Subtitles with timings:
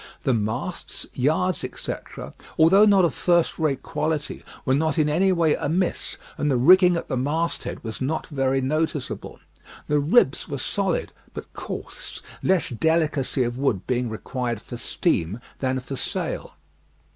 [0.23, 5.53] The masts, yards, etc., although not of first rate quality, were not in any way
[5.53, 9.39] amiss, and the rigging at the mast head was not very noticeable.
[9.87, 15.79] The ribs were solid, but coarse, less delicacy of wood being required for steam than
[15.79, 16.55] for sail.